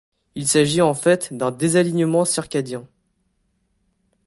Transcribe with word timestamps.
Il 0.33 0.47
s’agit 0.47 0.81
en 0.81 0.95
fait 0.95 1.31
d’un 1.31 1.51
désalignement 1.51 2.25
circadien. 2.25 2.87